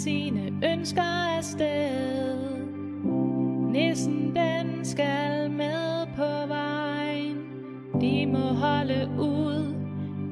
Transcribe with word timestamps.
sine 0.00 0.52
ønsker 0.72 1.36
afsted. 1.36 2.38
Nissen 3.72 4.36
den 4.36 4.84
skal 4.84 5.50
med 5.50 6.06
på 6.16 6.46
vejen. 6.48 7.36
De 8.00 8.26
må 8.26 8.38
holde 8.38 9.08
ud. 9.18 9.74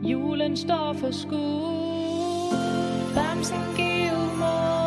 Julen 0.02 0.57
står 0.57 0.93
for 0.93 1.11
skud. 1.11 2.57
Bamsen 3.14 3.77
giv 3.77 4.16
mod. 4.39 4.77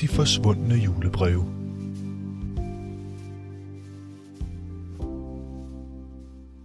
De 0.00 0.08
forsvundne 0.08 0.74
julebreve. 0.74 1.44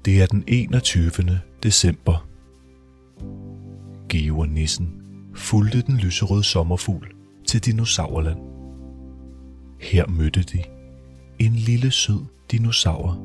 Det 0.05 0.21
er 0.21 0.25
den 0.25 0.43
21. 0.47 1.11
december. 1.63 2.27
Geo 4.09 4.39
og 4.39 4.49
nissen 4.49 5.01
fulgte 5.35 5.81
den 5.81 5.97
lyserøde 5.97 6.43
sommerfugl 6.43 7.15
til 7.47 7.65
dinosaurland. 7.65 8.39
Her 9.81 10.07
mødte 10.07 10.43
de 10.43 10.63
en 11.39 11.51
lille 11.51 11.91
sød 11.91 12.25
dinosaur, 12.51 13.17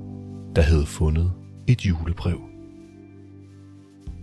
der 0.56 0.62
havde 0.62 0.86
fundet 0.86 1.32
et 1.66 1.86
julebrev. 1.86 2.40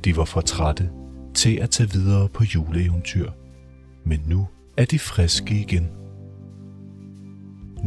De 0.04 0.18
var 0.18 0.26
for 0.26 0.42
trætte 0.42 0.90
til 1.34 1.56
at 1.56 1.70
tage 1.70 1.92
videre 1.92 2.30
på 2.30 2.44
juleeventyr, 2.44 3.32
men 4.06 4.24
nu 4.28 4.48
er 4.78 4.86
de 4.86 5.00
friske 5.00 5.54
igen. 5.62 5.86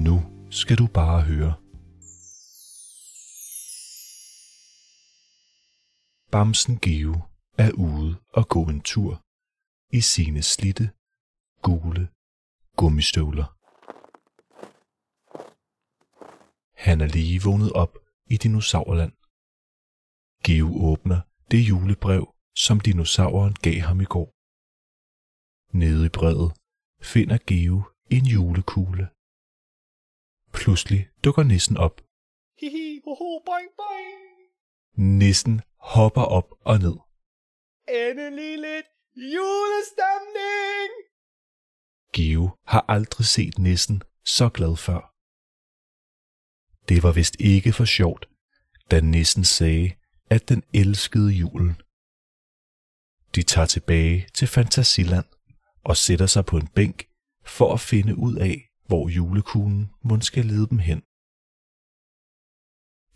Nu 0.06 0.16
skal 0.50 0.76
du 0.78 0.86
bare 0.86 1.22
høre. 1.22 1.54
Bamsen 6.32 6.78
Geo 6.78 7.14
er 7.58 7.70
ude 7.72 8.16
og 8.28 8.48
gå 8.48 8.62
en 8.64 8.80
tur 8.80 9.22
i 9.92 10.00
sine 10.00 10.42
slitte, 10.42 10.90
gule 11.62 12.08
gummistøvler. 12.76 13.48
Han 16.76 17.00
er 17.00 17.06
lige 17.06 17.42
vågnet 17.42 17.72
op 17.72 17.94
i 18.26 18.36
dinosaurland. 18.36 19.12
Geo 20.44 20.68
åbner 20.90 21.20
det 21.50 21.68
julebrev, 21.68 22.34
som 22.56 22.80
dinosauren 22.80 23.54
gav 23.62 23.80
ham 23.80 24.00
i 24.00 24.04
går. 24.04 24.28
Nede 25.78 26.06
i 26.06 26.08
brevet 26.08 26.59
finder 27.02 27.38
Geo 27.46 27.82
en 28.10 28.24
julekugle. 28.26 29.08
Pludselig 30.52 31.08
dukker 31.24 31.42
nissen 31.42 31.76
op. 31.76 32.00
Hihi, 32.60 33.00
hoho, 33.04 33.42
boing, 33.46 33.70
boing. 33.76 34.20
Nissen 35.18 35.62
hopper 35.76 36.22
op 36.22 36.48
og 36.60 36.78
ned. 36.78 36.96
Endelig 37.88 38.58
lidt 38.58 38.86
julestemning. 39.16 40.90
Geo 42.12 42.56
har 42.66 42.84
aldrig 42.88 43.26
set 43.26 43.58
nissen 43.58 44.02
så 44.24 44.48
glad 44.48 44.76
før. 44.76 45.02
Det 46.88 47.02
var 47.02 47.12
vist 47.12 47.36
ikke 47.40 47.72
for 47.72 47.84
sjovt, 47.84 48.28
da 48.90 49.00
nissen 49.00 49.44
sagde, 49.44 49.96
at 50.30 50.48
den 50.48 50.62
elskede 50.74 51.32
julen. 51.32 51.74
De 53.34 53.42
tager 53.42 53.66
tilbage 53.66 54.28
til 54.34 54.48
Fantasiland 54.48 55.26
og 55.84 55.96
sætter 55.96 56.26
sig 56.26 56.44
på 56.46 56.56
en 56.56 56.68
bænk 56.68 56.98
for 57.44 57.74
at 57.74 57.80
finde 57.80 58.16
ud 58.18 58.36
af, 58.36 58.70
hvor 58.86 59.08
julekuglen 59.08 59.90
måske 60.02 60.26
skal 60.26 60.46
lede 60.46 60.68
dem 60.68 60.78
hen. 60.78 61.00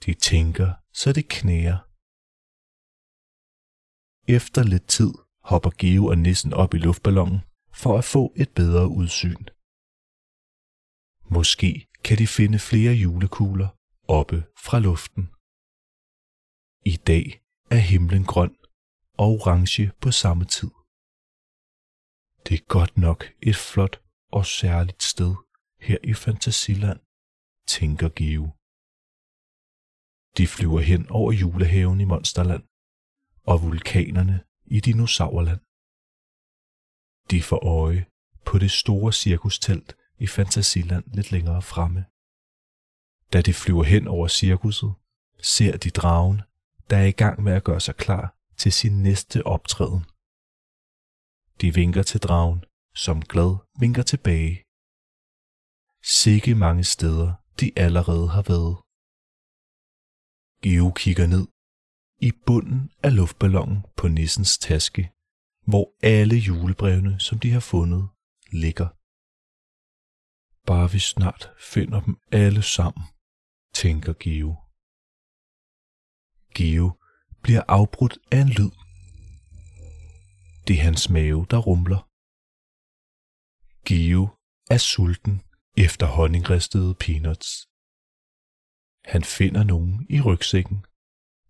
De 0.04 0.14
tænker, 0.14 0.68
så 0.92 1.12
det 1.12 1.28
knæer. 1.28 1.78
Efter 4.36 4.62
lidt 4.62 4.86
tid 4.96 5.12
hopper 5.50 5.70
Geo 5.78 6.06
og 6.06 6.18
nissen 6.18 6.52
op 6.52 6.74
i 6.74 6.78
luftballonen 6.78 7.40
for 7.72 7.98
at 7.98 8.04
få 8.04 8.32
et 8.36 8.50
bedre 8.60 8.88
udsyn. 8.88 9.44
Måske 11.34 11.88
kan 12.04 12.18
de 12.18 12.26
finde 12.26 12.58
flere 12.58 12.94
julekugler 12.94 13.68
oppe 14.08 14.38
fra 14.64 14.78
luften. 14.78 15.24
I 16.86 16.96
dag 17.10 17.24
er 17.70 17.82
himlen 17.92 18.24
grøn 18.24 18.56
og 19.18 19.26
orange 19.26 19.92
på 20.00 20.10
samme 20.10 20.44
tid. 20.44 20.70
Det 22.48 22.54
er 22.60 22.64
godt 22.68 22.96
nok 22.96 23.24
et 23.42 23.56
flot 23.56 24.00
og 24.32 24.46
særligt 24.46 25.02
sted 25.02 25.34
her 25.80 25.98
i 26.04 26.14
Fantasiland, 26.14 27.00
tænker 27.66 28.08
Geo. 28.08 28.44
De 30.38 30.46
flyver 30.46 30.80
hen 30.80 31.10
over 31.10 31.32
julehaven 31.32 32.00
i 32.00 32.04
Monsterland 32.04 32.62
og 33.42 33.62
vulkanerne 33.62 34.44
i 34.66 34.80
Dinosaurland. 34.80 35.60
De 37.30 37.42
får 37.42 37.66
øje 37.82 38.06
på 38.46 38.58
det 38.58 38.70
store 38.70 39.12
cirkustelt 39.12 39.96
i 40.18 40.26
Fantasiland 40.26 41.04
lidt 41.16 41.32
længere 41.32 41.62
fremme. 41.62 42.04
Da 43.32 43.42
de 43.42 43.54
flyver 43.54 43.84
hen 43.84 44.08
over 44.08 44.28
cirkuset, 44.28 44.94
ser 45.42 45.76
de 45.76 45.90
dragen, 45.90 46.42
der 46.90 46.96
er 46.96 47.06
i 47.06 47.18
gang 47.22 47.42
med 47.42 47.52
at 47.52 47.64
gøre 47.64 47.80
sig 47.80 47.96
klar 47.96 48.36
til 48.56 48.72
sin 48.72 49.02
næste 49.02 49.46
optræden. 49.46 50.04
De 51.60 51.74
vinker 51.74 52.02
til 52.02 52.20
dragen, 52.20 52.64
som 52.94 53.22
glad 53.32 53.52
vinker 53.80 54.02
tilbage. 54.02 54.54
Sikke 56.22 56.54
mange 56.54 56.84
steder 56.84 57.32
de 57.60 57.72
allerede 57.76 58.28
har 58.28 58.44
været. 58.52 58.76
Geo 60.62 60.92
kigger 61.02 61.26
ned 61.26 61.46
i 62.28 62.30
bunden 62.46 62.90
af 63.02 63.16
luftballonen 63.16 63.78
på 63.96 64.08
nissens 64.08 64.58
taske, 64.58 65.12
hvor 65.66 65.86
alle 66.02 66.36
julebrevene, 66.36 67.20
som 67.20 67.38
de 67.38 67.50
har 67.50 67.60
fundet, 67.60 68.08
ligger. 68.64 68.88
Bare 70.66 70.90
vi 70.90 70.98
snart 70.98 71.52
finder 71.72 72.00
dem 72.00 72.16
alle 72.32 72.62
sammen, 72.62 73.04
tænker 73.74 74.12
Geo. 74.12 74.50
Geo 76.56 76.86
bliver 77.42 77.62
afbrudt 77.68 78.18
af 78.32 78.38
en 78.38 78.48
lyd. 78.48 78.83
Det 80.66 80.76
er 80.78 80.82
hans 80.82 81.10
mave, 81.10 81.46
der 81.50 81.58
rumler. 81.58 82.00
Geo 83.88 84.22
er 84.70 84.78
sulten 84.78 85.42
efter 85.76 86.06
honningristede 86.06 86.94
peanuts. 86.94 87.48
Han 89.12 89.24
finder 89.24 89.64
nogen 89.64 90.06
i 90.10 90.20
rygsækken. 90.20 90.86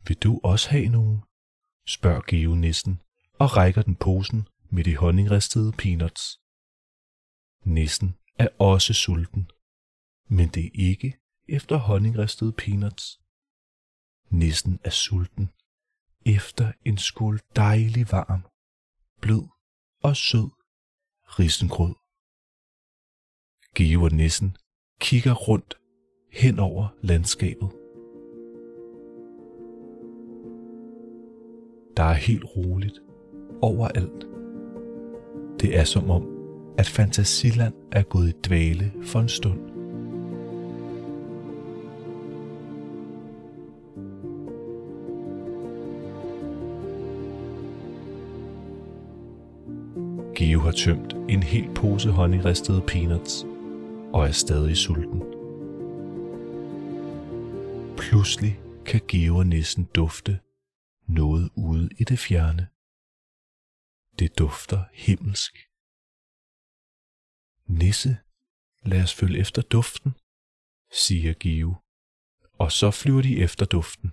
Vil 0.07 0.17
du 0.17 0.41
også 0.45 0.71
have 0.71 0.89
nogen? 0.89 1.19
spørger 1.87 2.23
Geo 2.31 2.55
nissen 2.55 3.03
og 3.43 3.57
rækker 3.57 3.83
den 3.83 3.97
posen 3.97 4.49
med 4.71 4.85
de 4.85 4.97
honningristede 4.97 5.73
peanuts. 5.73 6.41
Nissen 7.65 8.11
er 8.39 8.49
også 8.59 8.93
sulten, 8.95 9.51
men 10.37 10.49
det 10.49 10.65
er 10.67 10.71
ikke 10.75 11.19
efter 11.49 11.77
honningristede 11.77 12.53
peanuts. 12.53 13.21
Nissen 14.31 14.81
er 14.85 14.91
sulten 14.91 15.51
efter 16.27 16.73
en 16.85 16.99
skål 16.99 17.41
dejlig 17.57 18.13
varm, 18.13 18.43
blød 19.25 19.49
og 20.03 20.17
sød 20.17 20.51
risengrød. 21.39 21.95
Give 23.75 24.05
og 24.05 24.13
nissen 24.13 24.57
kigger 25.01 25.35
rundt 25.35 25.75
hen 26.33 26.59
over 26.59 26.89
landskabet. 27.03 27.71
Der 31.97 32.03
er 32.03 32.15
helt 32.29 32.45
roligt 32.57 33.01
overalt. 33.63 34.23
Det 35.61 35.79
er 35.79 35.85
som 35.85 36.11
om, 36.11 36.25
at 36.79 36.87
Fantasiland 36.87 37.75
er 37.93 38.03
gået 38.03 38.29
i 38.29 38.41
dvale 38.49 38.93
for 39.03 39.21
en 39.21 39.29
stund. 39.29 39.74
Geo 50.55 50.63
har 50.63 50.73
tømt 50.73 51.13
en 51.13 51.43
hel 51.43 51.75
pose 51.75 52.11
honningristede 52.11 52.83
peanuts 52.87 53.35
og 54.15 54.27
er 54.29 54.33
stadig 54.33 54.77
sulten. 54.77 55.21
Pludselig 57.97 58.55
kan 58.87 59.01
Geo 59.09 59.37
og 59.37 59.47
nissen 59.47 59.85
dufte 59.85 60.41
noget 61.09 61.51
ude 61.57 61.89
i 62.01 62.05
det 62.05 62.19
fjerne. 62.19 62.65
Det 64.19 64.39
dufter 64.39 64.81
himmelsk. 64.93 65.55
Nisse, 67.81 68.13
lad 68.91 69.03
os 69.03 69.15
følge 69.15 69.39
efter 69.39 69.63
duften, 69.63 70.13
siger 70.93 71.35
Geo, 71.41 71.75
og 72.63 72.73
så 72.73 72.91
flyver 72.91 73.23
de 73.23 73.39
efter 73.47 73.67
duften. 73.67 74.09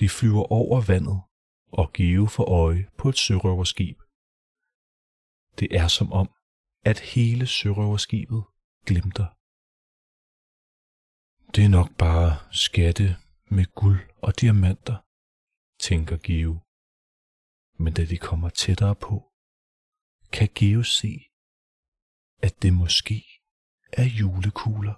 De 0.00 0.08
flyver 0.08 0.44
over 0.58 0.80
vandet 0.92 1.20
og 1.72 1.92
Geo 1.92 2.26
får 2.26 2.44
øje 2.62 2.86
på 2.98 3.08
et 3.08 3.18
sørøverskib. 3.18 3.98
Det 5.58 5.68
er 5.76 5.88
som 5.88 6.12
om, 6.12 6.30
at 6.84 6.98
hele 7.00 7.46
sørøverskibet 7.46 8.44
glimter. 8.86 9.26
Det 11.54 11.64
er 11.64 11.68
nok 11.68 11.90
bare 11.98 12.38
skatte 12.52 13.16
med 13.50 13.64
guld 13.74 14.00
og 14.22 14.40
diamanter, 14.40 14.96
tænker 15.80 16.16
Geo. 16.16 16.54
Men 17.82 17.92
da 17.94 18.04
de 18.04 18.18
kommer 18.18 18.48
tættere 18.48 18.94
på, 18.94 19.32
kan 20.32 20.48
Geo 20.54 20.82
se, 20.82 21.12
at 22.42 22.62
det 22.62 22.72
måske 22.72 23.24
er 23.92 24.04
julekugler. 24.04 24.94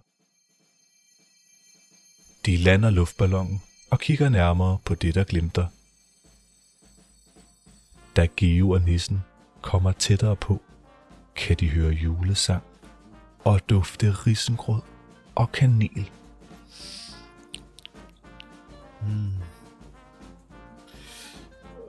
De 2.47 2.57
lander 2.57 2.91
luftballonen 2.91 3.63
og 3.91 4.01
kigger 4.01 4.29
nærmere 4.29 4.79
på 4.85 4.95
det, 4.95 5.15
der 5.15 5.25
glimter. 5.25 5.67
Da 8.17 8.27
Geo 8.37 8.71
og 8.71 8.81
nissen 8.81 9.19
kommer 9.63 9.93
tættere 9.93 10.37
på, 10.37 10.63
kan 11.37 11.57
de 11.57 11.69
høre 11.69 11.91
julesang 11.91 12.63
og 13.45 13.61
dufte 13.71 14.11
risengrød 14.11 14.83
og 15.35 15.53
kanel. 15.53 16.11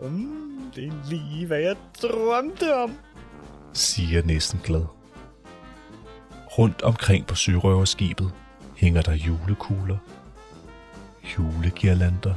Mm, 0.02 0.72
det 0.76 0.88
er 0.88 1.10
lige, 1.10 1.46
hvad 1.48 1.60
jeg 1.60 1.76
drømte 2.02 2.76
om. 2.76 2.98
siger 3.74 4.24
næsten 4.24 4.60
glad. 4.64 4.86
Rundt 6.58 6.82
omkring 6.82 7.28
på 7.28 7.36
sørøverskibet 7.36 8.34
hænger 8.78 9.02
der 9.02 9.14
julekugler, 9.14 9.98
julegirlander, 11.38 12.34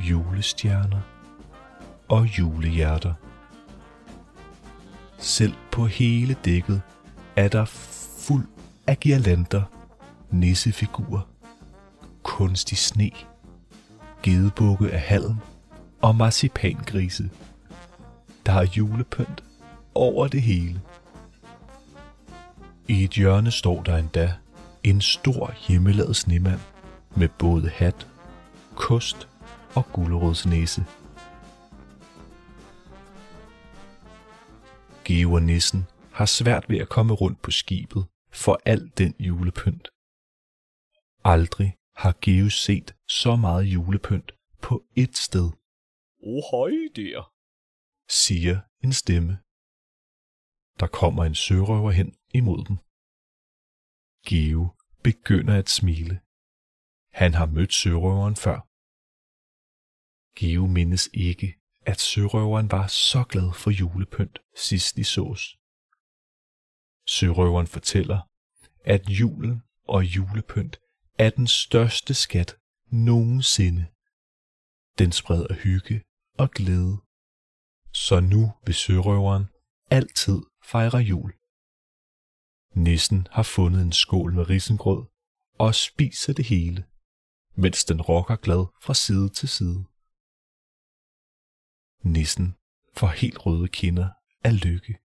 julestjerner 0.00 1.00
og 2.08 2.38
julehjerter. 2.38 3.14
Selv 5.24 5.54
på 5.72 5.86
hele 5.86 6.36
dækket 6.44 6.82
er 7.36 7.48
der 7.48 7.64
fuld 8.18 8.46
af 8.86 9.00
girlander, 9.00 9.62
nissefigurer, 10.30 11.28
kunstig 12.22 12.78
sne, 12.78 13.10
gedebukke 14.22 14.90
af 14.90 15.00
halm 15.00 15.34
og 16.02 16.16
marcipangrise. 16.16 17.30
Der 18.46 18.52
er 18.52 18.66
julepynt 18.76 19.44
over 19.94 20.28
det 20.28 20.42
hele. 20.42 20.80
I 22.88 23.04
et 23.04 23.10
hjørne 23.10 23.50
står 23.50 23.82
der 23.82 23.96
endda 23.96 24.32
en 24.82 25.00
stor 25.00 25.54
hjemmelavet 25.68 26.16
snemand 26.16 26.60
med 27.16 27.28
både 27.28 27.68
hat, 27.68 28.06
kost 28.74 29.28
og 29.74 29.92
gulerodsnæse. 29.92 30.84
Geo 35.04 35.32
og 35.32 35.42
nissen 35.42 35.80
har 36.12 36.26
svært 36.26 36.64
ved 36.68 36.78
at 36.78 36.88
komme 36.88 37.14
rundt 37.14 37.42
på 37.42 37.50
skibet 37.50 38.02
for 38.42 38.60
al 38.64 38.92
den 38.98 39.14
julepynt. 39.18 39.88
Aldrig 41.24 41.70
har 42.02 42.14
Geo 42.24 42.48
set 42.50 42.88
så 43.08 43.36
meget 43.36 43.64
julepynt 43.74 44.32
på 44.62 44.74
ét 44.98 45.14
sted, 45.26 45.48
Oh, 46.26 46.42
høj 46.52 46.72
der. 46.96 47.20
siger 48.24 48.56
en 48.84 48.92
stemme. 48.92 49.32
Der 50.80 50.86
kommer 51.00 51.22
en 51.24 51.34
sørøver 51.34 51.90
hen 51.90 52.08
imod 52.38 52.60
dem. 52.68 52.76
Geo 54.28 54.62
begynder 55.02 55.54
at 55.58 55.68
smile. 55.78 56.14
Han 57.20 57.34
har 57.34 57.46
mødt 57.56 57.72
sørøveren 57.72 58.36
før. 58.44 58.58
Geo 60.38 60.66
mindes 60.66 61.04
ikke, 61.28 61.48
at 61.86 62.00
sørøveren 62.00 62.70
var 62.70 62.86
så 62.86 63.24
glad 63.24 63.52
for 63.52 63.70
julepynt 63.70 64.38
sidst 64.56 64.96
de 64.96 65.04
sås. 65.04 65.56
Sørøveren 67.06 67.66
fortæller, 67.66 68.20
at 68.84 69.08
julen 69.08 69.62
og 69.88 70.04
julepynt 70.04 70.78
er 71.18 71.30
den 71.30 71.46
største 71.46 72.14
skat 72.14 72.56
nogensinde. 72.90 73.86
Den 74.98 75.12
spreder 75.12 75.54
hygge 75.54 76.02
og 76.38 76.50
glæde. 76.50 76.96
Så 77.92 78.20
nu 78.20 78.52
vil 78.64 78.74
sørøveren 78.74 79.44
altid 79.90 80.42
fejre 80.64 80.98
jul. 80.98 81.32
Nissen 82.74 83.26
har 83.30 83.42
fundet 83.42 83.82
en 83.82 83.92
skål 83.92 84.34
med 84.34 84.50
risengrød 84.50 85.06
og 85.58 85.74
spiser 85.74 86.32
det 86.32 86.44
hele, 86.44 86.84
mens 87.56 87.84
den 87.84 88.02
rokker 88.02 88.36
glad 88.36 88.66
fra 88.82 88.94
side 88.94 89.28
til 89.28 89.48
side. 89.48 89.84
Nissen 92.04 92.54
får 92.96 93.06
helt 93.06 93.46
røde 93.46 93.68
kinder 93.68 94.08
af 94.44 94.64
lykke. 94.64 94.98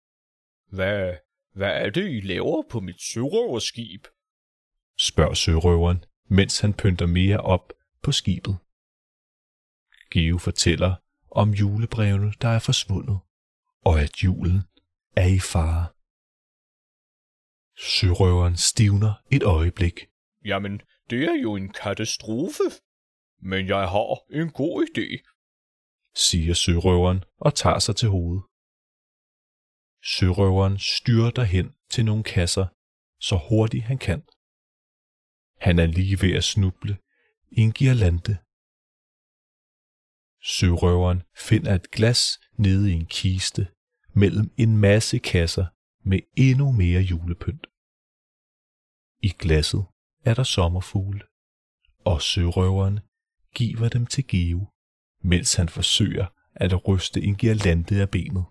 Hvad, 0.69 1.17
hvad 1.53 1.71
er 1.71 1.91
det, 1.91 2.11
I 2.11 2.21
laver 2.21 2.63
på 2.71 2.81
mit 2.81 3.03
sørøverskib? 3.03 4.07
spørger 4.99 5.35
sørøveren, 5.35 6.05
mens 6.29 6.61
han 6.61 6.75
pynter 6.75 7.07
mere 7.07 7.41
op 7.41 7.73
på 8.03 8.13
skibet. 8.13 8.57
Geo 10.11 10.39
fortæller 10.39 10.95
om 11.31 11.51
julebrevene, 11.51 12.33
der 12.41 12.49
er 12.49 12.59
forsvundet, 12.59 13.19
og 13.85 14.01
at 14.01 14.25
julen 14.25 14.63
er 15.17 15.27
i 15.27 15.39
fare. 15.39 15.87
Sørøveren 17.79 18.57
stivner 18.57 19.15
et 19.31 19.43
øjeblik. 19.43 20.07
Jamen, 20.45 20.81
det 21.11 21.25
er 21.25 21.43
jo 21.43 21.57
en 21.57 21.73
katastrofe. 21.73 22.63
Men 23.43 23.67
jeg 23.69 23.89
har 23.89 24.41
en 24.43 24.51
god 24.51 24.87
idé 24.87 25.36
siger 26.17 26.55
sørøveren 26.55 27.25
og 27.39 27.55
tager 27.55 27.79
sig 27.79 27.97
til 27.97 28.09
hovedet. 28.09 28.43
Sørøveren 30.15 30.79
styrter 30.79 31.43
hen 31.43 31.75
til 31.91 32.05
nogle 32.05 32.25
kasser, 32.25 32.67
så 33.21 33.37
hurtigt 33.49 33.85
han 33.85 33.99
kan. 33.99 34.23
Han 35.61 35.79
er 35.79 35.87
lige 35.87 36.19
ved 36.23 36.33
at 36.37 36.45
snuble 36.45 36.99
i 37.51 37.61
en 37.61 37.73
girlande. 37.73 38.35
Sørøveren 40.43 41.23
finder 41.47 41.75
et 41.75 41.91
glas 41.91 42.23
nede 42.59 42.91
i 42.93 42.95
en 42.95 43.07
kiste 43.07 43.69
mellem 44.15 44.55
en 44.57 44.77
masse 44.77 45.19
kasser 45.19 45.67
med 46.11 46.21
endnu 46.37 46.73
mere 46.73 47.01
julepynt. 47.01 47.67
I 49.23 49.29
glasset 49.29 49.85
er 50.25 50.35
der 50.35 50.43
sommerfugle, 50.43 51.23
og 52.05 52.23
sørøveren 52.23 53.01
giver 53.55 53.89
dem 53.89 54.07
til 54.07 54.27
Geo, 54.27 54.61
mens 55.33 55.55
han 55.55 55.69
forsøger 55.69 56.27
at 56.55 56.89
ryste 56.89 57.21
en 57.23 57.37
girlande 57.37 58.01
af 58.01 58.11
benet. 58.11 58.45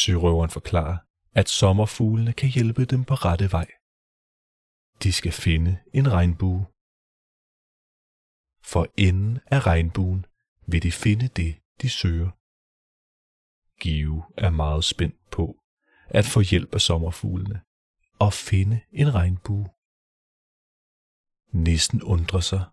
Sørøveren 0.00 0.50
forklarer, 0.50 0.98
at 1.32 1.48
sommerfuglene 1.48 2.32
kan 2.32 2.48
hjælpe 2.48 2.84
dem 2.84 3.04
på 3.04 3.14
rette 3.14 3.52
vej. 3.52 3.68
De 5.02 5.12
skal 5.12 5.32
finde 5.32 5.72
en 5.94 6.12
regnbue. 6.12 6.66
For 8.72 8.86
enden 8.96 9.38
af 9.46 9.66
regnbuen 9.66 10.26
vil 10.66 10.82
de 10.82 10.92
finde 10.92 11.28
det, 11.28 11.52
de 11.82 11.88
søger. 11.90 12.30
Give 13.80 14.24
er 14.36 14.50
meget 14.50 14.84
spændt 14.84 15.30
på 15.30 15.46
at 16.06 16.24
få 16.24 16.40
hjælp 16.40 16.74
af 16.74 16.80
sommerfuglene 16.80 17.60
og 18.18 18.32
finde 18.32 18.80
en 18.92 19.14
regnbue. 19.14 19.68
Nissen 21.64 22.02
undrer 22.02 22.40
sig 22.40 22.64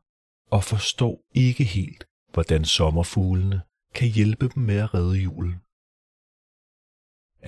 og 0.51 0.63
forstår 0.63 1.15
ikke 1.35 1.63
helt, 1.63 2.05
hvordan 2.33 2.65
sommerfuglene 2.65 3.61
kan 3.95 4.09
hjælpe 4.09 4.49
dem 4.49 4.63
med 4.63 4.77
at 4.85 4.93
redde 4.93 5.17
julen. 5.27 5.59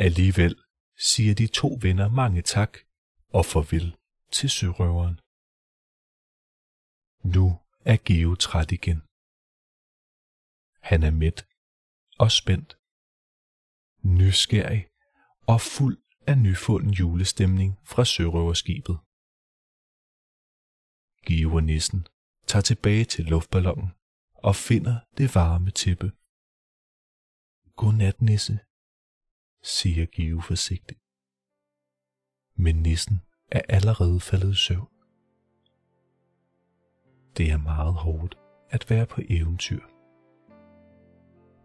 Alligevel 0.05 0.55
siger 0.97 1.35
de 1.35 1.47
to 1.47 1.77
venner 1.81 2.09
mange 2.09 2.41
tak 2.41 2.77
og 3.37 3.45
farvel 3.45 3.97
til 4.31 4.49
sørøveren. 4.49 5.17
Nu 7.33 7.59
er 7.85 7.97
Geo 8.05 8.35
træt 8.35 8.71
igen. 8.71 9.01
Han 10.89 11.03
er 11.03 11.11
mæt 11.11 11.47
og 12.19 12.31
spændt, 12.31 12.77
nysgerrig 14.03 14.87
og 15.47 15.61
fuld 15.61 15.97
af 16.27 16.37
nyfunden 16.37 16.91
julestemning 16.91 17.79
fra 17.83 18.05
sørøverskibet. 18.05 18.97
Geo 21.25 21.55
og 21.55 21.63
nissen 21.63 22.07
tager 22.51 22.61
tilbage 22.61 23.05
til 23.05 23.25
luftballonen 23.25 23.89
og 24.33 24.55
finder 24.55 24.99
det 25.17 25.35
varme 25.35 25.71
tæppe. 25.71 26.11
Godnat, 27.75 28.21
nisse, 28.21 28.59
siger 29.63 30.05
Give 30.05 30.41
forsigtigt. 30.41 30.99
Men 32.55 32.75
nissen 32.75 33.21
er 33.51 33.61
allerede 33.69 34.19
faldet 34.19 34.51
i 34.51 34.55
søvn. 34.55 34.87
Det 37.37 37.51
er 37.51 37.57
meget 37.57 37.93
hårdt 37.93 38.37
at 38.69 38.89
være 38.89 39.05
på 39.05 39.21
eventyr. 39.29 39.83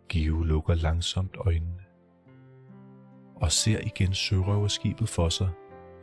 Give 0.09 0.47
lukker 0.47 0.75
langsomt 0.75 1.37
øjnene 1.37 1.85
og 3.37 3.52
ser 3.52 3.81
igen 3.81 4.14
sørøverskibet 4.14 5.09
for 5.09 5.28
sig, 5.28 5.50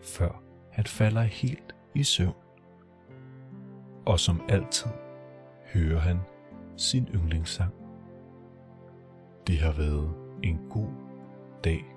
før 0.03 0.43
han 0.71 0.85
falder 0.85 1.21
helt 1.21 1.75
i 1.95 2.03
søvn. 2.03 2.42
Og 4.05 4.19
som 4.19 4.41
altid 4.49 4.91
hører 5.73 5.99
han 5.99 6.19
sin 6.77 7.07
yndlingssang. 7.15 7.73
Det 9.47 9.59
har 9.59 9.71
været 9.71 10.13
en 10.43 10.59
god 10.69 10.89
dag 11.63 11.92